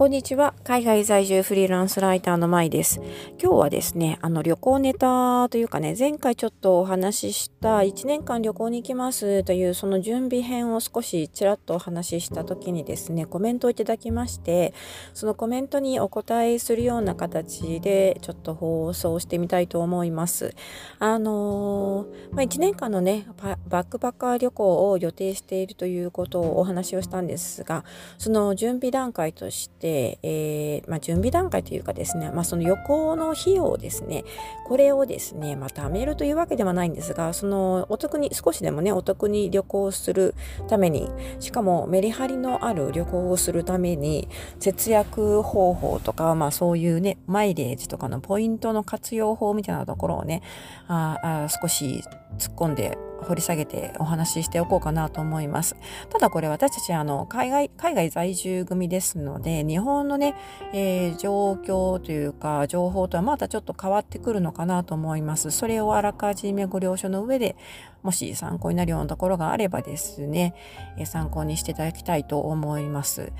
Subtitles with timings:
[0.00, 0.54] こんにちは。
[0.64, 3.02] 海外在住フリーランスライターのまいです。
[3.38, 14.72] 今日はですね、あの旅行ネタというかね、前回ちょっとお話しした1年間旅行に行きますというその準備編を少しちらっとお話しした時にですね、コメントをいただきまして、
[15.12, 20.54] そのコメントにお答えするような形でちょっと放送してみたいと思います。
[20.98, 23.26] あのー、まあ、1年間のね、
[23.68, 27.84] バックパッカー旅行を予定しているということをお話をしたんですが、
[28.16, 34.24] その準備段階として、で、えー、まあ、準備段階というかですね、まあ、その旅行の費用ですね、
[34.68, 40.36] これをですね、まあ、貯めるというわけではないんですが、そのお得に、少しでもね、お得に旅行する
[40.68, 44.28] ために、しかもメリハリのある旅行をするために、
[44.60, 50.42] 節約方法とか、まあ、そういうね、マイレージとかのポイントの活用法みたいなところをね、
[50.86, 52.04] ああ少し
[52.38, 55.76] 突っ込んで掘り下げてお話ししておこうかなと思います。
[56.08, 60.34] ただこれ私たちあの海外海外在住組ですので日本のね、
[60.72, 65.50] えー、状況というか情報とはまたちょっと変わってくるのかなと思います。
[65.50, 67.56] それをあらかじめご了承の上で
[68.02, 70.54] もし参考になるようなところがあればですね、
[70.96, 73.32] えー、参考にしていただきたいと思います。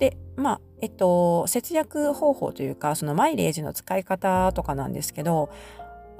[0.00, 5.50] で、まあ、えっと、節約方法というか、そのマイレージの使い方とかなんですけど、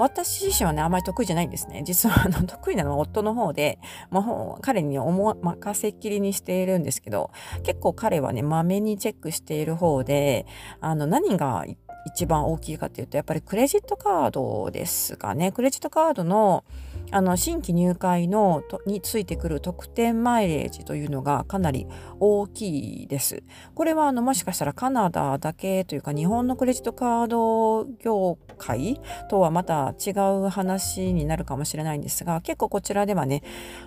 [0.00, 1.82] 私自身はね、あまり得意じゃないんですね。
[1.84, 3.78] 実は、あの、得意なのは夫の方で、
[4.10, 7.30] まあ、彼に思任せっきりにしているんですけど、
[7.64, 10.46] 結構彼はね、まめにチェックしている方で、
[10.80, 11.66] あの、何が
[12.06, 15.52] 一番大きいかっていうと、やっぱりクレジットカードですかね。
[15.52, 16.64] クレジットカードの、
[17.10, 21.86] あの新規入会のについてくる特典マイレージというのがかなり
[22.18, 23.42] 大きいです。
[23.74, 30.10] これはあのもしかしたらカナダだけというか日本のクレジットカード業界とはまた違
[30.44, 33.42] う話になるかもしれないんですが結構こちらではね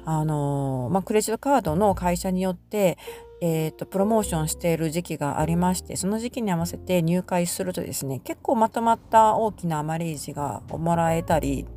[0.06, 2.98] あの、まあ、クレジットカードの会社によって
[3.46, 11.68] えーと、プロモーションしている時期がありましてその時期に合わせて入会するとですね結構まとまった大きなマレージがもらえたり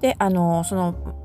[0.00, 1.16] であのその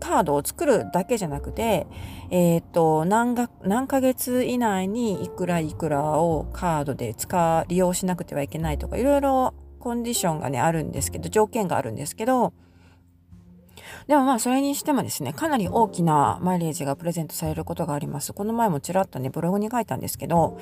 [0.00, 1.86] カードを作るだけじゃなくて、
[2.30, 12.52] えっ、ー、と何が何ヶ月以内にいくらいくらをカードで使う利用しなくてはいけないとかいろいろコンディションがねあるんですけど条件があるんですけど
[14.08, 18.32] でもまあそれにしてもですねかなり大きなマイレージがプレゼントされることがあります。
[18.32, 20.58] この前もちらっとねブログに書いたんですけど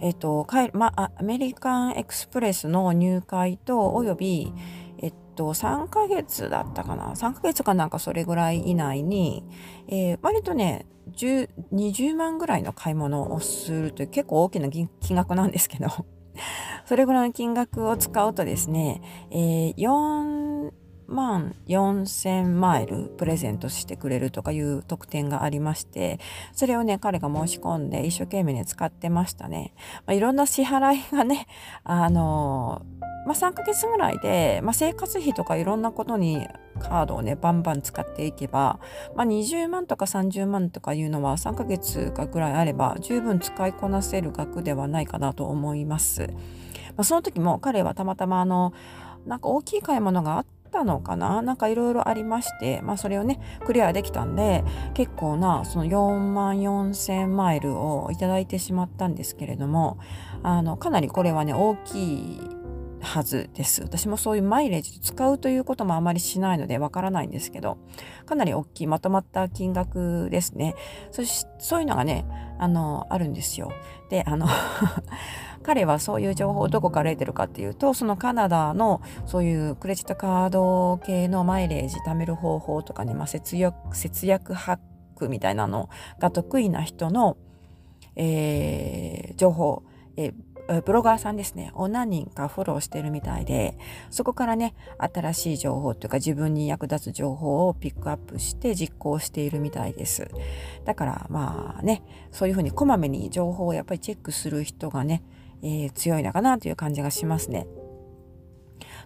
[0.00, 4.52] えっ、ー、とまあアメリカンエクスプレスの入会とおよび
[5.04, 9.44] えっと、3ヶ月だったかな ?3 ヶ月かなんかそれぐらい以内に、
[9.86, 15.88] えー、割とね、20万ぐらいの買い物をするという結構大きな金額なんですけど、
[16.86, 19.74] それぐらいの金額を使うとですね、えー、
[21.06, 26.18] 万4000マイルプレゼントしてくれるとかいう特典がありまして、
[26.52, 29.74] それをね、彼が申し込んで一生懸命ね、使ってましたね。
[30.06, 31.46] まあ、いろんな支払いがね、
[31.84, 32.82] あの
[33.26, 36.46] まあ、3ヶ月ぐらいで、まあ、生活費とかいろんなことに
[36.78, 38.80] カードをねバンバン使っていけば、
[39.16, 46.28] まあ、20万とか30万とかいうのは3ヶ月かぐらいあれば十分使いこなせる額ではないかなと思います。
[46.96, 48.74] まあ、その時も彼はたまたまあの
[49.26, 51.40] なんか大きい買い物があってたのかな？
[51.40, 59.98] なんかいろいろありまして、まあ、それをねクリアできたんで結構なその4万4000マイルをいただいてしまったんですけれども
[60.42, 62.53] あのかなりこれはね大きい
[63.04, 63.82] はずです。
[63.82, 67.78] 私もそういうマイレージ使うということもあまりしないのでわからないんですけど、
[68.26, 70.74] かなり大きいまとまった金額ですね。
[71.12, 72.26] そしそういうのがね、
[72.58, 73.72] あの、あるんですよ。
[74.10, 74.46] で、あの
[75.62, 84.78] 彼はそういう情報をどこから得てるかっていうと、そのカナダのそういうクレジットカード系のマイレージ貯める方法とかね、まあ、節約、節約ハッ
[85.14, 85.88] クみたいなの
[86.18, 87.36] が得意な人の、
[88.16, 89.82] えー、情報、
[90.16, 90.34] えー
[90.84, 93.76] ブロガーさんですね、を何人かフォローしてるみたいで、
[94.10, 100.28] そこからね、新しい情報というか自分に役立つ情報をピックアップして実行しているみたいです。
[100.84, 105.22] だからまあね、そういうふうにこまめに情報をやっぱりチェックする人がね、
[105.62, 107.66] えー、強いのかなという感じがしますね。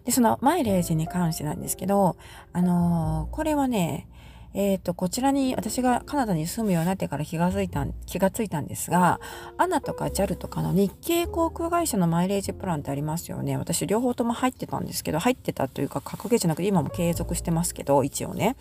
[0.05, 2.17] で、そのマイレージに関してなんですけど、
[2.53, 4.09] あのー、これはね、
[4.55, 9.21] えっ、ー、と、こちらに私がカナダに住むようになってから気がついた気がついたんですが、
[9.59, 13.57] ANA とか JAL とかの日系航空会社のマイレージプランってありますよね。
[13.57, 18.57] 私両方とも入ってたんですけど、入ってたというか格ゲーじゃなくて今も継続してますけど、一応ね。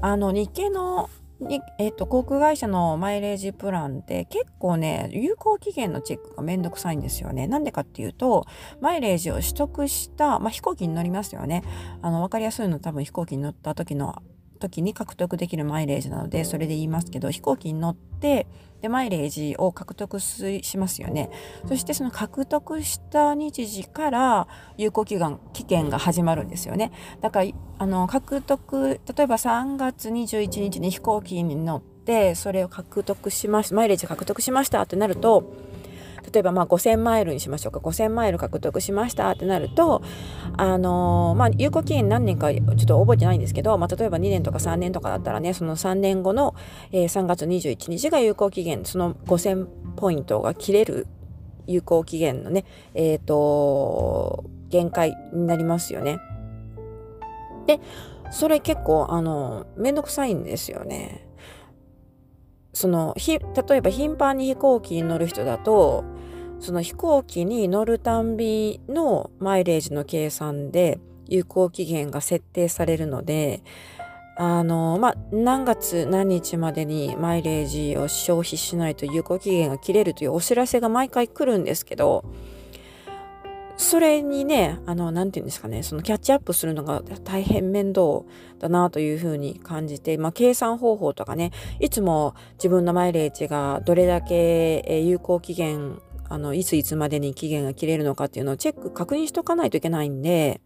[0.00, 1.10] あの、日系の
[1.40, 7.46] に、えっ、ー、と、航空会社のマイレージプランって結構ね、有効期限のチェックがめんどくさいんですよね。
[7.46, 8.46] なんでかっていうと、
[8.80, 11.62] マイレージを取得した、まあ、飛行機に乗りますよね。
[12.00, 14.22] あの、わかりやすいの多分飛行機に乗った時の
[14.56, 18.46] 時に獲得できるマイレージなのでそれで言いますけど飛行機に乗って
[18.80, 21.30] でマイレージを獲得しますよね。
[21.66, 26.92] そしてその獲得した日時から有効期間期限が始まるんですよね。
[27.20, 35.52] だからあの獲得例えば3月21日に飛行機に乗ってそれを獲得しましたマイレージ獲得しましたってなると
[36.36, 40.02] 例えばまあ5000マイルにしましょうか5000マイル獲得しましたってなると
[40.58, 46.54] あのー、まあ有効期限何年かちょっと覚えてないんですけど、まあ、例えば2年とか3年とかだったらねその3年後の、
[46.92, 49.66] えー、3月21日が有効期限その5000
[49.96, 51.06] ポイントが切れる
[51.66, 56.18] 有効期限のねえっ、ー、と限界になりますよね。
[57.66, 57.80] で
[58.30, 61.26] それ結構あのめんどくさいんですよね。
[62.74, 66.04] そのひ例えば頻繁に飛行機に乗る人だと
[66.60, 73.62] その飛行機に乗るたんびのマイレージの計算で有効期限が設定されるので
[74.38, 82.24] あのまあ何月何日までにマイレージを消費しないと有効期限が切れるというお知らせが毎回来るんですけど
[83.76, 88.22] それにね、あの、なんていうんですかね、そのキャッチアップするのが大変面倒
[88.58, 100.60] だなというふうに感じて、まあ、計算方法とかね、いつも自分のマイレージがどれだけ有効期限、あの、いついつまでに期限が切れるのかっていうのをチェック、確認しとかないといけないんで、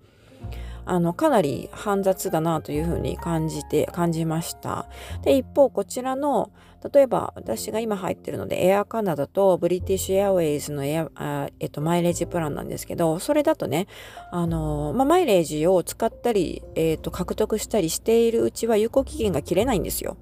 [0.87, 4.87] あの、かなり煩雑だなというふうに感じて、感じました。
[5.23, 6.51] で、一方、こちらの、
[6.93, 13.87] 例えば私が今入ってるのでエアカナダとブリティッシュエアウェイズのエアあ、えっと、マイレージプランなんですけどそれだとね
[14.31, 20.17] あの、まあ、マイレージを使ったり、えっと、獲得したりしているうちは有効期限が切れないんですよ。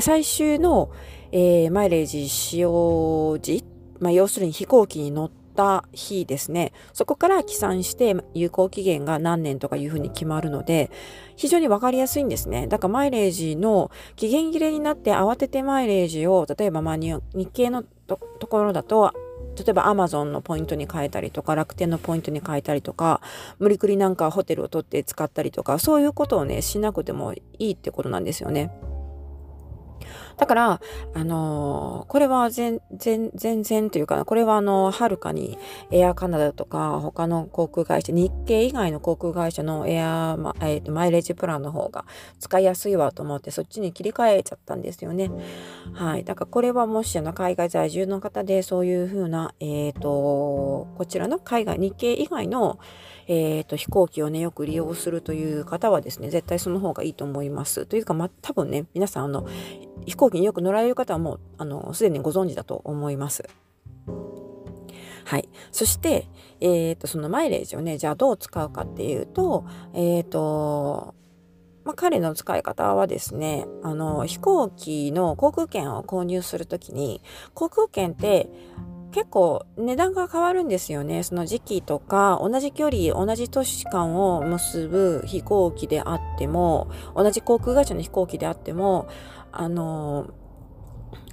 [0.00, 0.92] 最終の、
[1.32, 3.64] えー、マイレージ使用時、
[4.00, 10.90] まあ、要するに飛行機に乗った日ですねそこから起算して有効期限が何年とかいうふうに決まるので
[11.36, 17.20] 非常に分かりやすいんですねだからマイレージの期限切れになって慌ててマイレージを例えばまあ日
[17.52, 19.12] 系のところだと
[19.56, 23.20] 例えばアマゾンのポイントに変えたりとか楽天のポイントに変えたりとか
[23.58, 28.70] 無理くりなんかホテルを取って使ったりとかそういうことをねしなくてもいいってことなんですよね。
[30.40, 30.80] だから、
[31.12, 35.58] あのー、これは全然、全然というか、これはあの、はるかに
[35.90, 42.06] エアカナダとか他の航空会社、日系以外の航空会社のエア、まえー、マイレージプランの方が
[42.38, 45.30] 使いやすいわと思って、そっちに切り替えちゃったんですよね。
[45.92, 46.24] はい。
[46.24, 52.78] だからこれはもしあの、海外在住の方でそういうふうな、えっ、ー、と、こちらの海外、日系以外の、
[53.32, 57.86] えーと、飛行機をねよく利用するという方はですね絶対その方がいいと思います。
[57.86, 59.46] というか、ま、多分ね皆さんあの
[60.04, 63.48] 飛行機によく乗られる方はもうあのすでにご存知だと思います。
[65.24, 65.48] はい。
[65.70, 66.26] そして、
[66.60, 71.14] え、ー、と、そのマイレージをね、じゃあどう使うかっていうと、え、ー、と、
[71.84, 77.22] まあ、彼の使い方はですね、あの、飛行機の航空券を購入するときに、
[77.54, 78.50] 航空券って、
[79.12, 81.24] 結構値段が変わるんですよね。
[81.24, 89.08] その時期とか、同じ距離、同じ都市間を結ぶ飛行機であっても、同じ航空会社の飛行機であっても、
[89.52, 90.32] あの、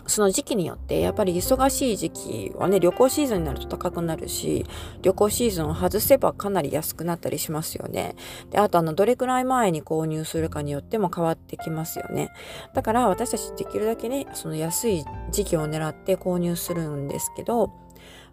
[0.07, 4.65] その時期によってやっぱり忙しい時期はね旅行シーズンになると高くなるし
[5.01, 8.15] 旅行シーズンを外せばかなり安くなったりしますよね。
[8.49, 12.31] であとあのどれくらい前に購入するかによっても変わってきますよね。
[12.73, 17.71] だから私たちできるだけねその安い時期を狙って購入するんですけど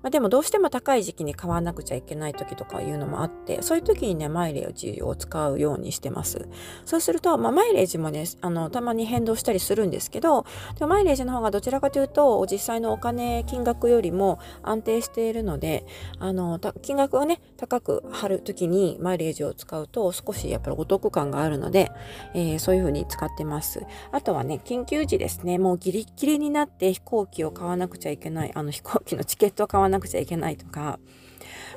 [0.05, 6.47] まあ、でもどうしても高い時期に買わなくちゃいけない時とかいうのもあって、そういう時にね、マイレージを使うようにしてます。
[6.85, 10.45] そうすると、まあ、マイレージもね、あの、たまに変動したりするんですけど、
[10.79, 15.87] でもマイレージの方がどちらかというと、実際のお金、金額よりも安定しているので、
[16.19, 21.91] あの、金額をね、高く貼る時にマイレージを使うと少しやっぱりお得感があるので、
[22.35, 23.87] えー、そういう風に使ってます。
[24.13, 30.99] あとはね、緊急時ですね、もうギリギリになって飛行機を買わなくちゃいけない、あの飛行機のチケットを買わなくちゃいけないとか、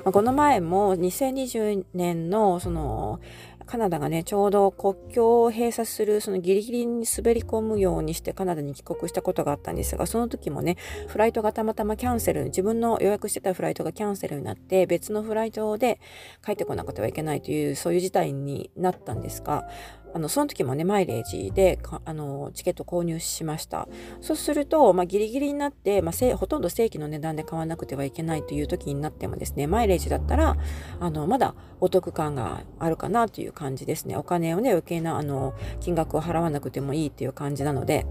[0.04, 3.20] まあ、この前も2020年のその
[3.68, 16.00] カナダがね、ちょうど国境を閉鎖する、そのギリギリに滑り込むようにしてカナダに帰国したことがあったんですが、その時もね、フライトがたまたまキャンセル、自分の予約してたフライトがキャンセルになって、別のフライトで
[16.44, 19.68] 帰ってこなくてはいけないという、そういう事態になったんですが、
[20.14, 23.88] あのその時もねマイレージであのチケット購入しました。
[24.22, 30.58] そうすると、まあ、ギリギリになって、まあ、ほとんど正規の値段で買わなくてはいけないという時になってもですねマイレージだったら
[31.00, 34.16] あのまだお得感があるかなという感じですね。
[34.18, 38.06] お金をね余計なあの金額を払わなくてもいいっていう感じなので。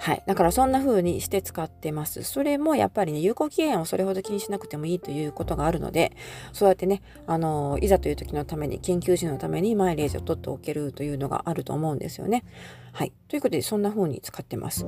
[0.00, 0.22] はい。
[0.26, 2.22] だからそんな風にして使ってます。
[2.22, 6.16] それもやっぱりね、有効期限をそれほど気にしなくてもいいということがあるので、
[6.52, 12.44] そうやってね、あの、いざという時のために、研究時のためにマイレージを取っておけるというのがあると思うんですよね。
[12.92, 13.12] はい。
[13.28, 14.86] ということで、そんな風に使ってます。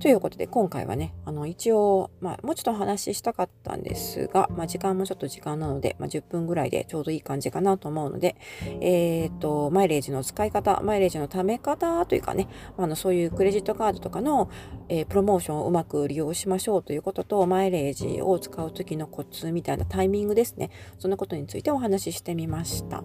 [0.00, 8.36] ということで、今回はね、あの、一応、まあ、もうちょっとお話ししたかったんですが、まあ、時間もちょっと時間なので、まあ、10分ぐらいでちょうどいい感じかなと思うので、
[8.80, 14.50] え、ー、と、マイレージの使い方、マイレージの貯め方というかね、あの、そういうクレジットカードとかの、
[14.88, 20.70] えー、プロモーションをうまく利用しましょうということと、マイレージを使う時のコツみたいなタイミングですね。
[20.98, 23.04] そんなことについてお話ししてみました。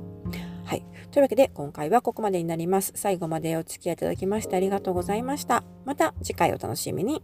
[0.69, 0.85] はい。
[1.09, 2.91] というわけで、今回はここまでになります。
[2.93, 5.63] 最後までお付き合いいただきましてありがとうございました。
[5.83, 7.23] また次回お楽しみに。